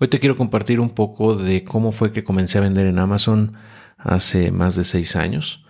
[0.00, 3.56] Hoy te quiero compartir un poco de cómo fue que comencé a vender en Amazon
[3.96, 5.64] hace más de seis años.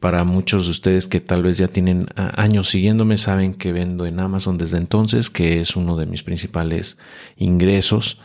[0.00, 4.18] para muchos de ustedes que tal vez ya tienen años siguiéndome, saben que vendo en
[4.20, 6.98] Amazon desde entonces, que es uno de mis principales
[7.36, 8.18] ingresos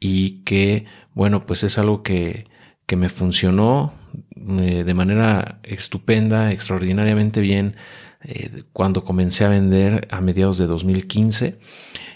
[0.00, 2.46] y que, bueno, pues es algo que,
[2.86, 3.94] que me funcionó
[4.36, 7.76] eh, de manera estupenda, extraordinariamente bien
[8.22, 11.58] eh, cuando comencé a vender a mediados de 2015.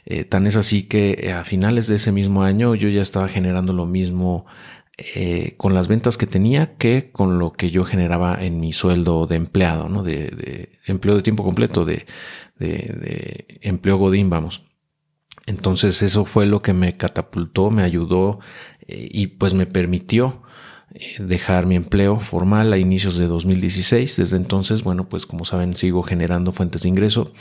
[0.04, 3.28] Eh, tan es así que eh, a finales de ese mismo año yo ya estaba
[3.28, 4.46] generando lo mismo
[5.56, 9.34] con las ventas que tenía que con lo que yo generaba en mi sueldo de
[9.34, 10.04] empleado, ¿no?
[10.04, 12.06] De, empleo de tiempo completo, de,
[13.62, 14.62] empleo Godín, vamos.
[15.46, 18.38] Entonces eso fue lo que me catapultó, me ayudó
[18.86, 20.42] y pues me permitió
[21.18, 24.16] dejar mi empleo formal a inicios de 2016.
[24.16, 27.32] Desde entonces, bueno, pues como saben, sigo generando fuentes de ingreso,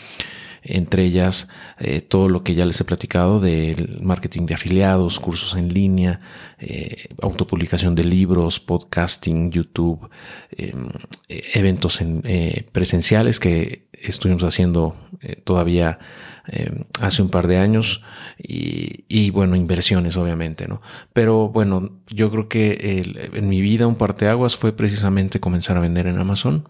[0.64, 1.48] entre ellas
[1.80, 6.20] eh, todo lo que ya les he platicado del marketing de afiliados, cursos en línea,
[6.60, 10.10] eh, autopublicación de libros, podcasting, YouTube,
[10.52, 10.90] em,
[11.28, 14.96] eventos en, eh, presenciales que estuvimos haciendo
[15.44, 16.00] todavía
[16.48, 18.02] Em, hace un par de años
[18.38, 20.82] y, bueno, inversiones obviamente, ¿no?
[21.14, 26.08] Pero bueno, yo creo que en mi vida un parteaguas fue precisamente comenzar a vender
[26.08, 26.68] en Amazon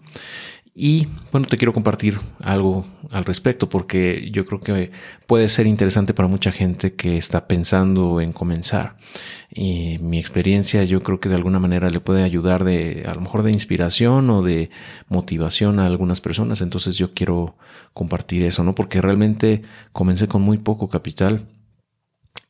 [0.74, 4.90] y bueno, te quiero compartir algo al respecto porque yo creo que
[5.26, 8.96] puede ser interesante para mucha gente que está pensando en comenzar.
[9.50, 13.20] Y mi experiencia yo creo que de alguna manera le puede ayudar de a lo
[13.20, 14.70] mejor de inspiración o de
[15.08, 16.62] motivación a algunas personas.
[16.62, 17.54] Entonces yo quiero
[17.92, 18.74] compartir eso, ¿no?
[18.74, 19.60] Porque realmente
[19.92, 21.46] comencé con muy poco capital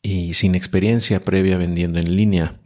[0.03, 2.56] y sin experiencia previa vendiendo en línea.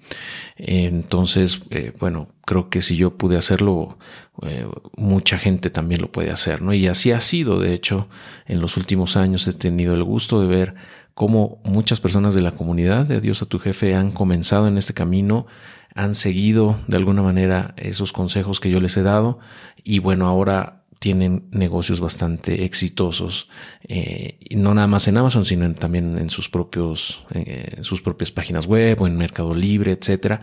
[0.56, 3.98] Entonces, eh, bueno, creo que si yo pude hacerlo,
[4.42, 6.72] eh, mucha gente también lo puede hacer, ¿no?
[6.72, 8.08] Y así ha sido, de hecho,
[8.46, 10.74] en los últimos años he tenido el gusto de ver
[11.14, 14.94] cómo muchas personas de la comunidad de Adiós a tu jefe han comenzado en este
[14.94, 15.46] camino,
[15.94, 19.38] han seguido de alguna manera esos consejos que yo les he dado
[19.82, 23.48] y bueno, ahora tienen negocios bastante exitosos,
[23.86, 28.66] eh, no nada más en Amazon, sino también en sus propios, eh, sus propias páginas
[28.66, 30.40] web o en Mercado Libre, etcétera.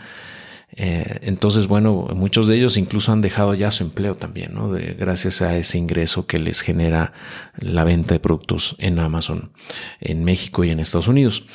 [0.75, 4.69] Eh, entonces, bueno, muchos de ellos incluso han dejado ya su empleo también, ¿no?
[4.69, 7.13] gracias a ese ingreso que les genera
[7.57, 9.51] la venta de productos en Amazon,
[9.99, 11.45] en México y en Estados Unidos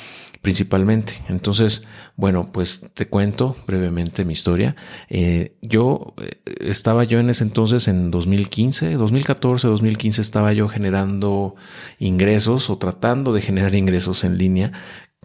[0.41, 1.13] principalmente.
[1.27, 1.83] Entonces,
[2.15, 4.75] bueno, pues te cuento brevemente mi historia.
[5.09, 11.55] Eh, yo eh, estaba yo en ese entonces, en 2015, 2014, 2015, estaba yo generando
[11.97, 14.71] ingresos o tratando de generar ingresos en línea,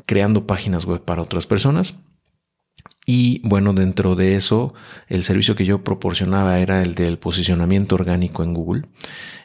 [0.07, 1.95] creando páginas web para otras personas.
[3.07, 4.73] Y bueno, dentro de eso,
[5.09, 8.83] el servicio que yo proporcionaba era el del posicionamiento orgánico en Google.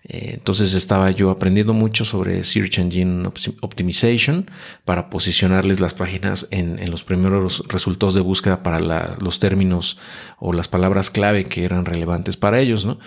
[0.06, 3.30] Eh, entonces estaba yo aprendiendo mucho sobre Search Engine
[3.62, 4.50] Optimization
[4.86, 9.98] para posicionarles las páginas en, los primeros resultados de búsqueda para los términos
[10.40, 12.98] o las palabras clave que eran relevantes para ellos, ¿no?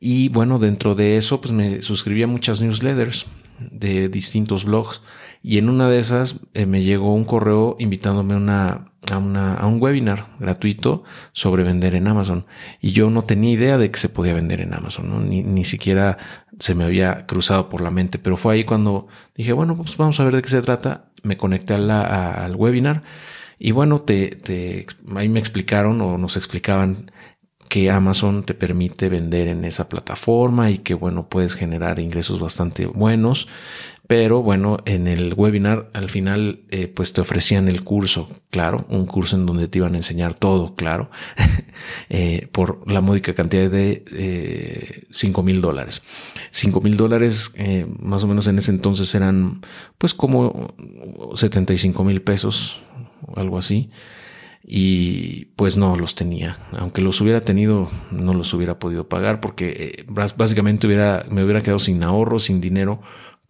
[0.00, 3.26] Y bueno, dentro de eso, pues me suscribí a muchas newsletters
[3.70, 5.00] de distintos blogs
[5.42, 9.66] y en una de esas eh, me llegó un correo invitándome una, a, una, a
[9.66, 12.46] un webinar gratuito sobre vender en Amazon.
[12.80, 16.18] Y yo no tenía idea de que se podía vender en Amazon, ni, ni siquiera
[16.58, 18.18] se me había cruzado por la mente.
[18.18, 21.10] Pero fue ahí cuando dije, bueno, pues vamos a ver de qué se trata.
[21.24, 23.02] Me conecté al webinar
[23.64, 27.12] y bueno, te, te, ahí me explicaron o nos explicaban
[27.68, 32.86] que Amazon te permite vender en esa plataforma y que bueno, puedes generar ingresos bastante
[32.86, 33.48] buenos.
[34.12, 39.06] Pero bueno, en el webinar al final eh, pues te ofrecían el curso, claro, un
[39.06, 41.10] curso en donde te iban a enseñar todo, claro,
[42.10, 46.02] eh, por la módica cantidad de 5 eh, mil dólares.
[46.50, 47.54] 5 mil dólares
[48.00, 49.62] más o menos en ese entonces eran
[49.96, 50.74] pues como
[51.34, 52.82] 75 mil pesos,
[53.34, 53.88] algo así
[54.62, 56.58] y pues no los tenía.
[56.72, 60.04] Aunque los hubiera tenido, no los hubiera podido pagar porque
[60.36, 63.00] básicamente me hubiera quedado sin ahorro, sin dinero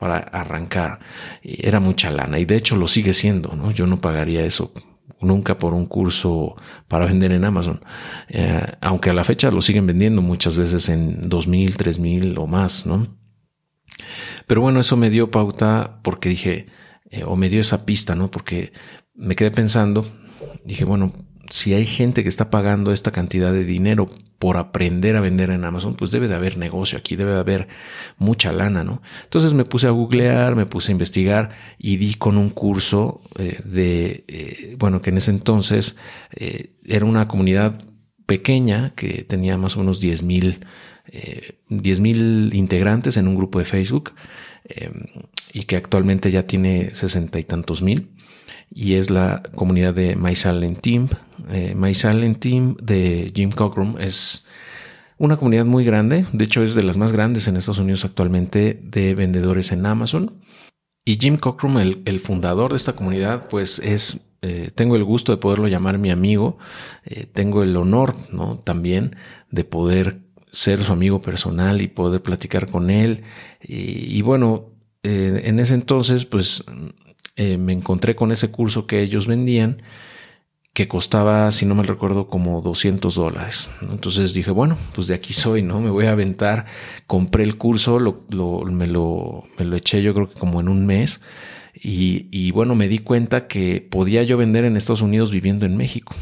[0.03, 0.99] para arrancar.
[1.45, 3.71] Era mucha lana y de hecho lo sigue siendo, ¿no?
[3.71, 4.73] Yo no pagaría eso
[5.21, 6.57] nunca por un curso
[6.89, 7.85] para vender en Amazon.
[8.29, 12.37] Eh, aunque a la fecha lo siguen vendiendo muchas veces en dos mil, tres mil
[12.37, 13.05] o más, ¿no?
[14.49, 16.67] Pero bueno, eso me dio pauta porque dije,
[17.09, 18.29] eh, o me dio esa pista, ¿no?
[18.29, 18.73] Porque
[19.15, 20.05] me quedé pensando,
[20.65, 21.13] dije, bueno,
[21.53, 24.09] si hay gente que está pagando esta cantidad de dinero
[24.39, 27.69] por aprender a vender en Amazon, pues debe de haber negocio aquí, debe de haber
[28.17, 29.03] mucha lana, ¿no?
[29.25, 33.61] Entonces me puse a googlear, me puse a investigar y di con un curso eh,
[33.67, 35.97] de, eh, bueno, que en ese entonces
[36.35, 37.79] eh, era una comunidad
[38.25, 40.65] pequeña que tenía más o menos 10 mil,
[41.69, 44.13] 10 mil integrantes en un grupo de Facebook
[45.53, 48.09] y que actualmente ya tiene sesenta y tantos mil
[48.75, 51.09] y es la comunidad de My Silent Team.
[51.51, 51.93] Eh, My
[52.35, 54.47] Team de Jim Cockrum es
[55.19, 58.81] una comunidad muy grande, de hecho es de las más grandes en Estados Unidos actualmente
[58.83, 60.43] de vendedores en Amazon.
[61.05, 65.39] Y Jim Cockrum, el, fundador de esta comunidad, pues es, eh, tengo el gusto de
[65.39, 66.59] poderlo llamar mi amigo,
[67.05, 68.59] eh, tengo el honor, ¿no?
[68.59, 69.17] También
[69.51, 70.21] de poder
[70.53, 73.25] ser su amigo personal y poder platicar con él.
[73.61, 74.71] Y, bueno,
[75.03, 76.65] eh, en ese entonces, pues
[77.37, 79.83] me encontré con ese curso que ellos vendían
[80.73, 83.69] que costaba, si no me recuerdo, como 200 dólares.
[83.83, 85.81] Entonces dije, bueno, pues de aquí soy, ¿no?
[85.81, 86.65] Me voy a aventar.
[87.07, 88.25] Compré el curso, lo,
[88.71, 91.21] me, lo, me lo eché yo creo que como en un mes.
[91.75, 95.77] Y, y, bueno, me di cuenta que podía yo vender en Estados Unidos viviendo en
[95.77, 96.15] México.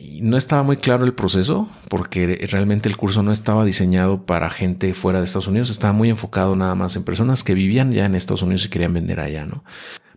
[0.00, 4.48] Y no estaba muy claro el proceso porque realmente el curso no estaba diseñado para
[4.48, 8.06] gente fuera de Estados Unidos, estaba muy enfocado nada más en personas que vivían ya
[8.06, 9.64] en Estados Unidos y querían vender allá, ¿no?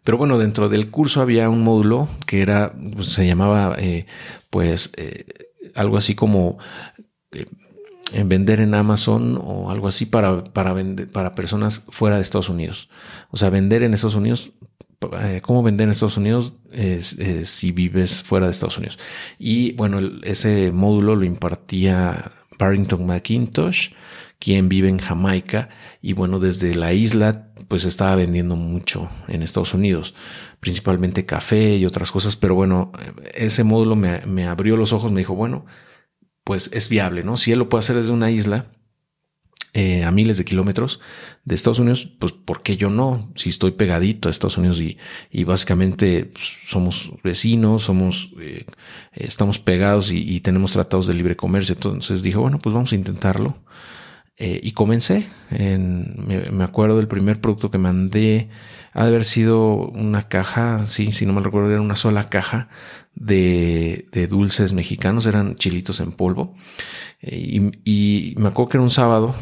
[0.03, 4.05] Pero bueno, dentro del curso había un módulo que era, pues, se llamaba, eh,
[4.51, 5.25] pues, eh,
[5.73, 6.59] algo así como
[7.31, 7.45] eh,
[8.23, 10.75] vender en Amazon o algo así para, para,
[11.11, 12.87] para personas fuera de Estados Unidos.
[13.31, 14.51] O sea, vender en Estados Unidos
[15.41, 16.53] cómo vender en Estados Unidos
[17.43, 18.99] si vives fuera de Estados Unidos.
[19.39, 22.31] Y bueno, ese módulo lo impartía
[22.61, 23.89] Barrington McIntosh,
[24.37, 25.69] quien vive en Jamaica
[26.01, 30.13] y bueno, desde la isla pues estaba vendiendo mucho en Estados Unidos,
[30.59, 32.91] principalmente café y otras cosas, pero bueno,
[33.33, 35.65] ese módulo me, abrió los ojos, me dijo, bueno,
[36.43, 37.37] pues es viable, ¿no?
[37.37, 38.67] Si él lo puede hacer desde una isla
[39.73, 40.99] eh, a miles de kilómetros
[41.45, 43.31] de Estados Unidos, pues ¿por qué yo no?
[43.35, 44.97] Si estoy pegadito a Estados Unidos y,
[45.31, 48.65] y básicamente pues, somos vecinos, somos, eh,
[49.13, 52.95] estamos pegados y, y tenemos tratados de libre comercio, entonces dije, bueno, pues vamos a
[52.95, 53.57] intentarlo.
[54.43, 55.27] Eh, y comencé.
[55.51, 58.49] En, me, acuerdo del primer producto que mandé.
[58.91, 62.67] Ha de haber sido una caja, sí, si no me recuerdo, era una sola caja
[63.13, 66.55] de, de dulces mexicanos, eran chilitos en polvo.
[67.21, 69.35] Y, y, me acuerdo que era un sábado,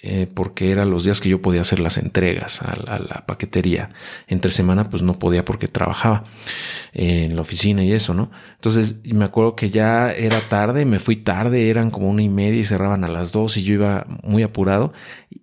[0.00, 3.90] eh, porque eran los días que yo podía hacer las entregas a, la paquetería.
[4.28, 6.22] Entre semana pues no podía porque trabajaba
[6.92, 8.30] en la oficina y eso, ¿no?
[8.54, 12.60] Entonces me acuerdo que ya era tarde, me fui tarde, eran como una y media
[12.60, 14.92] y cerraban a las dos y yo iba muy apurado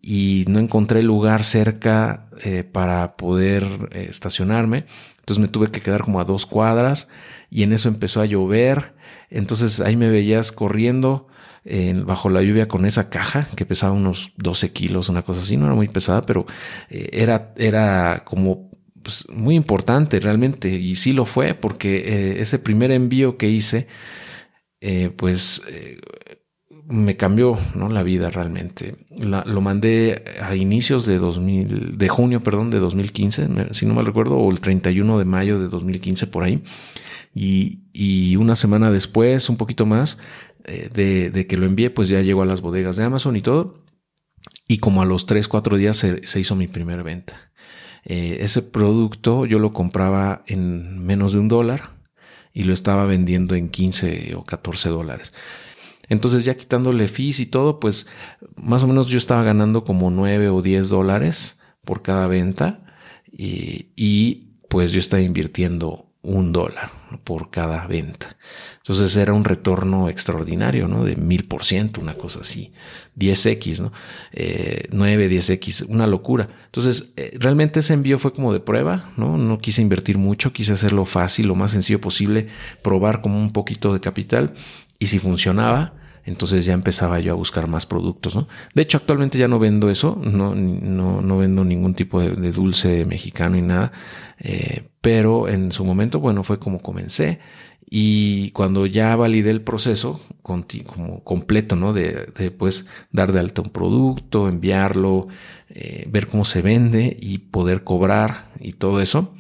[0.02, 4.86] y no encontré lugar cerca eh, para poder eh, estacionarme.
[5.20, 7.10] Entonces me tuve que quedar como a dos cuadras
[7.50, 8.94] y en eso empezó a llover.
[9.30, 11.28] Entonces ahí me veías corriendo
[12.06, 15.66] bajo la lluvia con esa caja que pesaba unos 12 kilos, una cosa así, no
[15.66, 16.46] era muy pesada, pero
[16.90, 18.70] eh, era, era como
[19.02, 23.88] pues, muy importante realmente y sí lo fue porque eh, ese primer envío que hice,
[24.80, 25.64] eh, pues
[26.88, 27.90] me cambió ¿no?
[27.90, 28.96] la vida realmente.
[29.10, 34.38] lo mandé a inicios de 2000, de junio, perdón, de 2015, si no me recuerdo,
[34.38, 36.62] o el 31 de mayo de 2015 por ahí.
[37.34, 40.20] Y, y, una semana después, un poquito más,
[40.68, 43.84] eh, de, que lo envié, pues ya llegó a las bodegas de Amazon y todo.
[44.68, 47.52] Y como a los 3, 4 días se, hizo mi primera venta.
[48.04, 51.92] Eh, ese producto yo lo compraba en menos de un dólar
[52.54, 55.34] y lo estaba vendiendo en 15 o 14 dólares.
[56.08, 58.08] Entonces ya quitándole fees y todo, pues
[58.56, 62.84] más o menos yo estaba ganando como 9 o 10 dólares por cada venta
[63.32, 66.92] y, y pues yo estaba invirtiendo un dólar
[67.24, 68.38] por cada venta.
[68.78, 71.04] Entonces era un retorno extraordinario, ¿no?
[71.04, 72.72] De mil por ciento, una cosa así.
[73.18, 73.94] 10x, ¿no?
[74.32, 76.48] Eh, 9, 10x, una locura.
[76.66, 79.38] Entonces, eh, realmente ese envío fue como de prueba, ¿no?
[79.38, 82.48] No quise invertir mucho, quise hacerlo fácil, lo más sencillo posible,
[82.82, 84.54] probar como un poquito de capital
[85.00, 85.94] y si funcionaba,
[86.26, 88.48] entonces ya empezaba yo a buscar más productos, ¿no?
[88.74, 93.06] De hecho, actualmente ya no vendo eso, no, no, no vendo ningún tipo de, dulce
[93.06, 93.92] mexicano y nada,
[94.40, 97.40] eh, pero en su momento, bueno, fue como comencé
[97.88, 101.94] y cuando ya validé el proceso como completo, ¿no?
[101.94, 105.28] De, de pues dar de alta un producto, enviarlo,
[105.70, 109.34] eh, ver cómo se vende y poder cobrar y todo eso,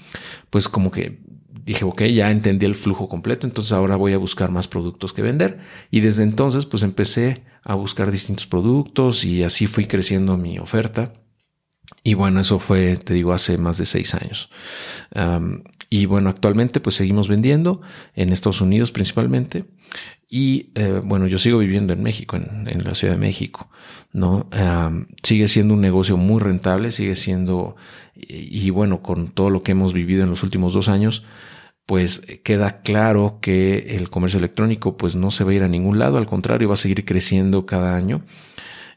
[0.49, 1.24] pues como que
[1.65, 5.21] dije, ok, ya entendí el flujo completo, entonces ahora voy a buscar más productos que
[5.21, 5.59] vender.
[5.91, 11.13] Y desde entonces, pues empecé a buscar distintos productos y así fui creciendo mi oferta.
[12.03, 14.49] Y bueno, eso fue, te digo, hace más de seis años.
[15.89, 17.81] y bueno, actualmente pues seguimos vendiendo
[18.15, 19.65] en Estados Unidos principalmente.
[20.29, 23.69] Y eh, bueno, yo sigo viviendo en México, en, la Ciudad de México,
[24.11, 24.49] ¿no?
[25.23, 27.75] sigue siendo un negocio muy rentable, sigue siendo,
[28.15, 31.23] y, bueno, con todo lo que hemos vivido en los últimos dos años,
[31.85, 35.99] pues queda claro que el comercio electrónico pues no se va a ir a ningún
[35.99, 38.23] lado, al contrario, va a seguir creciendo cada año.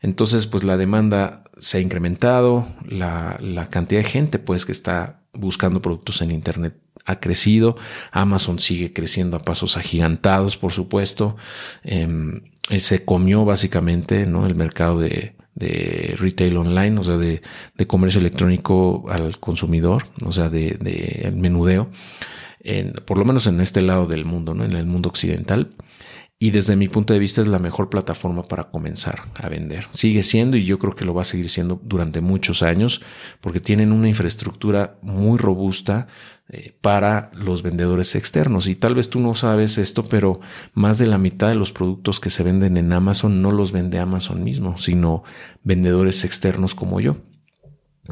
[0.00, 5.83] Entonces, pues la demanda se ha incrementado, la, cantidad de gente pues que está buscando
[5.83, 7.76] productos en Internet ha crecido.
[8.12, 11.37] Amazon sigue creciendo a pasos agigantados, por supuesto.
[11.83, 12.42] Em,
[12.78, 14.47] se comió básicamente ¿no?
[14.47, 15.35] el mercado de,
[16.16, 17.40] retail online, o sea, de,
[17.87, 21.90] comercio electrónico al consumidor, o sea, de, menudeo,
[23.07, 24.65] por lo menos en este lado del mundo, ¿no?
[24.65, 25.71] en el mundo occidental
[26.41, 29.88] y desde mi punto de vista es la mejor plataforma para comenzar a vender.
[29.91, 33.03] Sigue siendo y yo creo que lo va a seguir siendo durante muchos años
[33.41, 36.07] porque tienen una infraestructura muy robusta
[36.49, 38.69] eh, para los vendedores externos.
[38.69, 40.38] Y tal vez tú no sabes esto, pero
[40.75, 43.99] más de la mitad de los productos que se venden en Amazon no los vende
[43.99, 45.25] Amazon mismo, sino
[45.65, 47.17] vendedores externos como yo.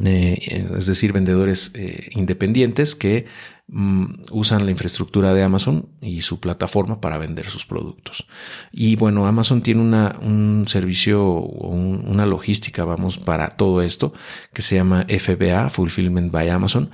[0.05, 3.27] Eh, es decir, vendedores eh, independientes que
[3.69, 8.29] Mm, usan la infraestructura de Amazon y su plataforma para vender sus productos.
[8.71, 14.13] Y bueno, Amazon tiene una, un servicio o una logística, vamos, para todo esto
[14.53, 16.91] que se llama FBA, Fulfillment by Amazon,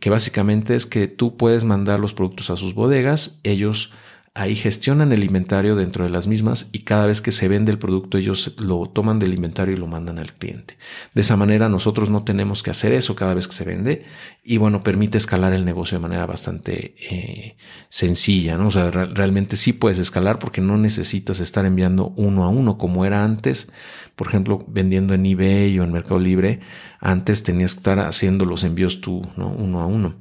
[0.00, 3.92] que básicamente es que tú puedes mandar los productos a sus bodegas, ellos
[4.36, 7.78] ahí gestionan el inventario dentro de las mismas y cada vez que se vende el
[7.78, 10.76] producto ellos lo toman del inventario y lo mandan al cliente.
[11.14, 14.04] De esa manera nosotros no tenemos que hacer eso cada vez que se vende
[14.44, 17.56] y bueno, permite escalar el negocio de manera bastante eh,
[17.88, 18.68] sencilla, ¿no?
[18.68, 23.06] O sea, realmente sí puedes escalar porque no necesitas estar enviando uno a uno como
[23.06, 23.72] era antes.
[24.16, 26.60] Por ejemplo, vendiendo en eBay o en Mercado Libre,
[27.06, 29.48] antes tenías que estar haciendo los envíos tú, ¿no?
[29.48, 30.16] Uno a uno.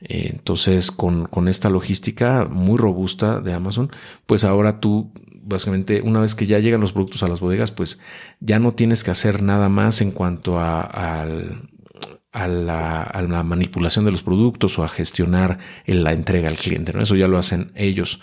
[0.00, 3.90] Eh, entonces, con, con esta logística muy robusta de Amazon,
[4.24, 5.12] pues ahora tú
[5.46, 8.00] básicamente una vez que ya llegan los productos a las bodegas, pues
[8.40, 14.22] ya no tienes que hacer nada más en cuanto a, a, la, manipulación de los
[14.22, 16.94] productos o a gestionar la entrega al cliente.
[16.94, 17.02] ¿no?
[17.02, 18.22] Eso ya lo hacen ellos.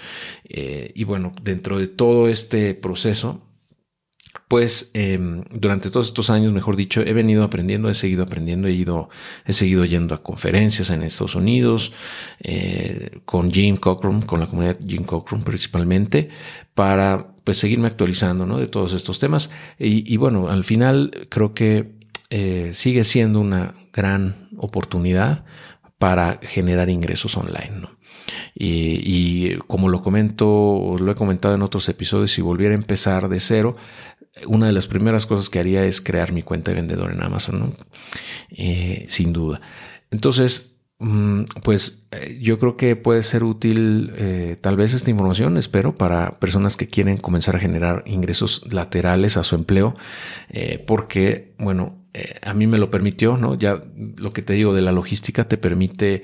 [0.49, 3.50] Eh, y bueno, dentro de todo este proceso,
[4.51, 8.73] pues em, durante todos estos años, mejor dicho, he venido aprendiendo, he seguido aprendiendo, he
[8.73, 9.09] ido,
[9.45, 11.93] he seguido yendo a conferencias en Estados Unidos,
[12.41, 16.29] eh, con Jim Cockrum, con la comunidad Jim Cockrum principalmente,
[16.73, 18.57] para pues seguirme actualizando ¿no?
[18.57, 19.51] de todos estos temas.
[19.79, 21.93] Y, bueno, al final creo que
[22.29, 25.45] eh, sigue siendo una gran oportunidad
[25.97, 27.87] para generar ingresos online.
[28.53, 33.29] Y, y, como lo comento, lo he comentado en otros episodios, si volviera a empezar
[33.29, 33.75] de cero,
[34.47, 37.75] una de las primeras cosas que haría es crear mi cuenta de vendedor en Amazon,
[38.49, 39.61] eh, sin duda.
[40.09, 45.57] Entonces, mm, pues eh, yo creo que puede ser útil eh, tal vez esta información,
[45.57, 49.95] espero, para personas que quieren comenzar a generar ingresos laterales a su empleo,
[50.85, 51.97] porque, bueno,
[52.41, 53.55] a mí me lo permitió, ¿no?
[53.55, 53.81] Ya
[54.17, 56.23] lo que te digo de la logística te permite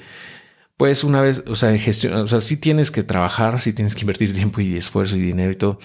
[0.77, 4.01] pues una vez, o sea, gestión, o sea, sí tienes que trabajar, sí tienes que
[4.01, 5.79] invertir tiempo y esfuerzo y dinero y todo.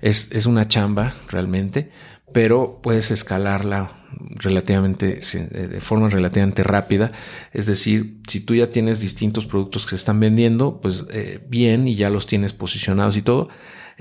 [0.00, 1.90] Es, es una chamba realmente,
[2.32, 3.90] pero puedes escalarla
[4.30, 7.12] relativamente, de forma relativamente rápida.
[7.52, 11.88] Es decir, si tú ya tienes distintos productos que se están vendiendo, pues eh, bien
[11.88, 13.48] y ya los tienes posicionados y todo,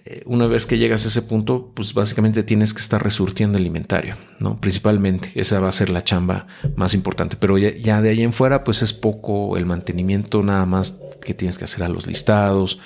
[0.03, 3.65] eh, una vez que llegas a ese punto, pues básicamente tienes que estar resurtiendo el
[3.65, 4.59] inventario, ¿no?
[4.59, 7.37] Principalmente, esa va a ser la chamba más importante.
[7.37, 11.57] Pero ya, de ahí en fuera, pues es poco el mantenimiento nada más que tienes
[11.57, 12.79] que hacer a los listados,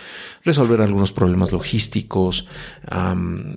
[0.45, 2.47] resolver algunos problemas logísticos,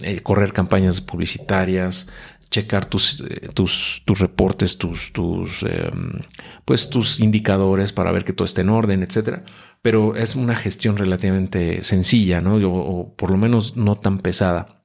[0.00, 2.09] eh, correr campañas publicitarias,
[2.52, 6.21] checar tus, eh, tus, tus, reportes, tus, tus, em,
[6.64, 9.44] pues tus indicadores para ver que todo esté en orden, etcétera
[9.82, 12.54] pero es una gestión relativamente sencilla, ¿no?
[12.54, 14.85] O, por lo menos no tan pesada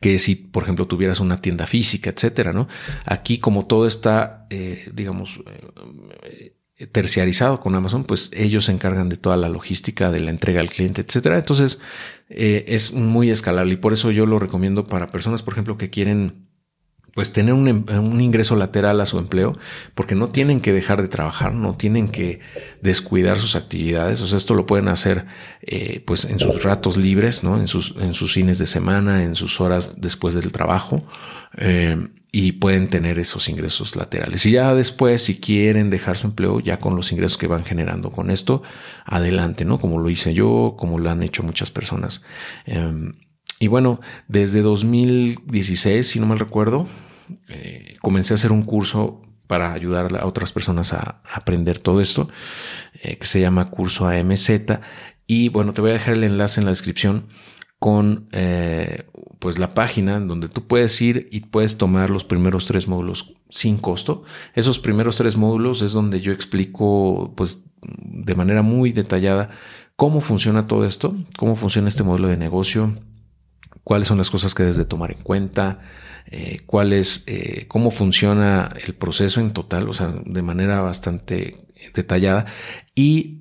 [0.00, 2.68] que si, por ejemplo, tuvieras una tienda física, etcétera, ¿no?
[3.04, 5.40] Aquí, como todo está, eh, digamos,
[6.22, 10.60] eh, terciarizado con Amazon, pues ellos se encargan de toda la logística, de la entrega
[10.60, 11.36] al cliente, etcétera.
[11.36, 11.80] Entonces,
[12.28, 15.90] eh, es muy escalable y por eso yo lo recomiendo para personas, por ejemplo, que
[15.90, 16.49] quieren
[17.14, 19.56] pues tener un, un, ingreso lateral a su empleo,
[19.94, 22.40] porque no tienen que dejar de trabajar, no tienen que
[22.80, 24.20] descuidar sus actividades.
[24.22, 25.26] O sea, esto lo pueden hacer
[25.62, 27.58] eh, pues en sus ratos libres, ¿no?
[27.58, 31.04] En sus, en sus fines de semana, en sus horas después del trabajo.
[31.56, 31.96] Eh,
[32.32, 34.46] y pueden tener esos ingresos laterales.
[34.46, 38.10] Y ya después, si quieren dejar su empleo, ya con los ingresos que van generando
[38.10, 38.62] con esto,
[39.04, 39.80] adelante, ¿no?
[39.80, 42.22] Como lo hice yo, como lo han hecho muchas personas.
[42.66, 43.14] Em,
[43.60, 46.86] y bueno, desde 2016, si no mal recuerdo,
[47.50, 52.30] eh, comencé a hacer un curso para ayudar a otras personas a, aprender todo esto,
[53.02, 54.50] eh, que se llama curso AMZ.
[55.26, 57.26] Y bueno, te voy a dejar el enlace en la descripción
[57.78, 59.04] con eh,
[59.40, 63.76] pues la página donde tú puedes ir y puedes tomar los primeros tres módulos sin
[63.76, 64.22] costo.
[64.54, 69.50] Esos primeros tres módulos es donde yo explico pues de manera muy detallada
[69.96, 72.94] cómo funciona todo esto, cómo funciona este modelo de negocio,
[73.84, 75.80] cuáles son las cosas que debes de tomar en cuenta,
[76.30, 76.62] eh,
[77.26, 82.46] eh, cómo funciona el proceso en total, o sea, de manera bastante detallada
[82.94, 83.40] y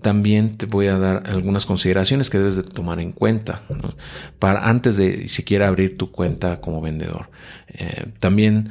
[0.00, 3.62] también te voy a dar algunas consideraciones que debes de tomar en cuenta
[4.38, 7.30] para antes de siquiera abrir tu cuenta como vendedor.
[7.68, 8.70] Eh, también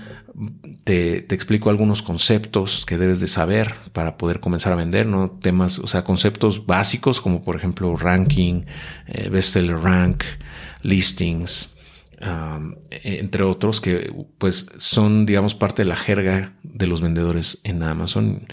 [0.84, 5.30] te, explico algunos conceptos que debes de saber para poder comenzar a vender, ¿no?
[5.30, 8.64] Temas, o sea, conceptos básicos como por ejemplo ranking,
[9.08, 10.24] eh, bestseller rank,
[10.82, 11.76] listings,
[12.22, 18.46] entre otros que pues son digamos parte de la jerga de los vendedores en Amazon.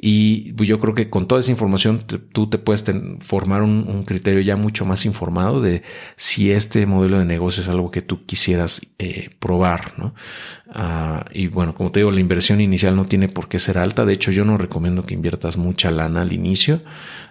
[0.00, 2.84] Y yo creo que con toda esa información tú te puedes
[3.20, 5.82] formar un, criterio ya mucho más informado de
[6.16, 10.14] si este modelo de negocio es algo que tú quisieras eh, probar ¿no?
[10.70, 14.04] Ah, y bueno como te digo la inversión inicial no tiene por qué ser alta.
[14.04, 16.82] De hecho yo no recomiendo que inviertas mucha lana al inicio.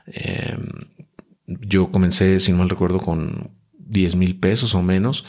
[0.07, 0.67] Em,
[1.45, 5.23] yo comencé si no mal recuerdo con 10 mil pesos o menos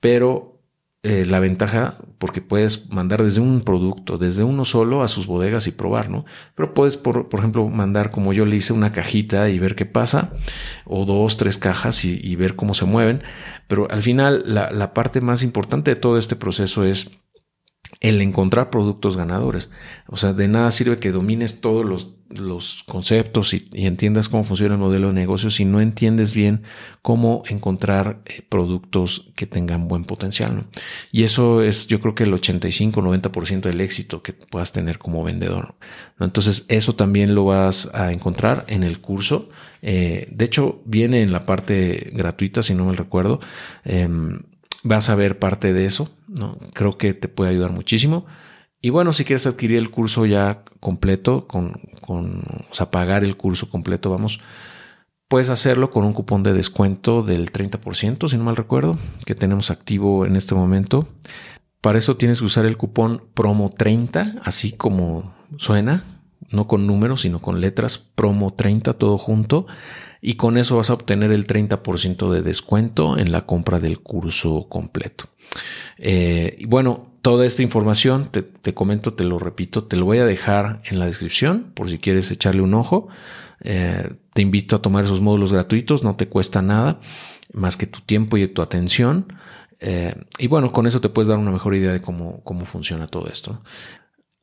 [0.00, 0.58] pero
[1.04, 5.66] eh, la ventaja, porque puedes mandar desde un producto, desde uno solo a sus bodegas
[5.68, 6.24] y probar, ¿no?
[6.56, 10.32] Pero puedes, por, ejemplo, mandar como yo le hice una cajita y ver qué pasa,
[10.84, 13.22] o dos, tres cajas y, ver cómo se mueven.
[13.68, 17.20] Pero al final, la parte más importante de todo este proceso es
[18.00, 19.70] el encontrar productos ganadores.
[20.06, 22.14] O sea, de nada sirve que domines todos los,
[22.86, 26.62] conceptos y, entiendas cómo funciona el modelo de negocio si no entiendes bien
[27.00, 30.66] cómo encontrar eh, productos que tengan buen potencial.
[31.10, 35.74] Y eso es, yo creo que el 85-90% del éxito que puedas tener como vendedor.
[36.20, 39.48] Entonces, eso también lo vas a encontrar en el curso.
[39.80, 43.40] Eh, de hecho, viene en la parte gratuita, si no me recuerdo.
[43.84, 44.42] Em,
[44.82, 46.58] vas a ver parte de eso, ¿no?
[46.74, 48.26] Creo que te puede ayudar muchísimo.
[48.80, 53.36] Y bueno, si quieres adquirir el curso ya completo, con, con, o sea, pagar el
[53.36, 54.40] curso completo, vamos,
[55.26, 59.70] puedes hacerlo con un cupón de descuento del 30%, si no mal recuerdo, que tenemos
[59.70, 61.08] activo en este momento.
[61.80, 66.04] Para eso tienes que usar el cupón promo 30, así como suena,
[66.50, 69.66] no con números, sino con letras, promo 30, todo junto
[70.20, 74.66] y con eso vas a obtener el 30% de descuento en la compra del curso
[74.68, 75.26] completo.
[75.96, 80.24] Eh, y bueno, toda esta información, te, comento, te lo repito, te lo voy a
[80.24, 83.08] dejar en la descripción por si quieres echarle un ojo.
[83.60, 87.00] Eh, te invito a tomar esos módulos gratuitos, no te cuesta nada
[87.52, 89.32] más que tu tiempo y tu atención.
[89.80, 93.06] Eh, y bueno, con eso te puedes dar una mejor idea de cómo, cómo funciona
[93.06, 93.62] todo esto.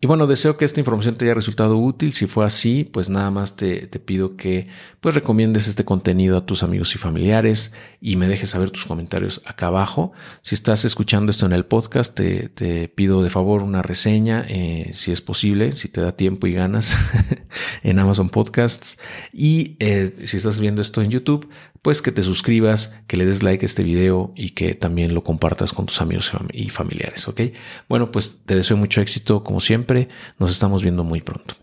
[0.02, 2.12] Y bueno, deseo que esta información te haya resultado útil.
[2.12, 4.68] Si fue así, pues nada más te, pido que
[5.00, 9.42] pues recomiendes este contenido a tus amigos y familiares y me dejes saber tus comentarios
[9.46, 10.12] acá abajo.
[10.42, 15.12] Si estás escuchando esto en el podcast, te, pido de favor una reseña, eh, si
[15.12, 16.96] es posible, si te da tiempo y ganas,
[17.84, 19.00] en Amazon Podcasts.
[19.32, 21.50] Y eh, si estás viendo esto en YouTube,
[21.86, 25.24] pues que te suscribas, que le des like a este video y que también lo
[25.24, 27.42] compartas con tus amigos y familiares, ¿ok?
[27.88, 31.54] Bueno, pues te deseo mucho éxito como siempre, nos estamos viendo muy pronto.